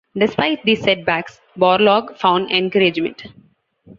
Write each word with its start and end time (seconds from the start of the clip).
Despite 0.17 0.63
these 0.63 0.81
setbacks, 0.81 1.39
Borlaug 1.59 2.17
found 2.17 2.49
encouragement. 2.49 3.23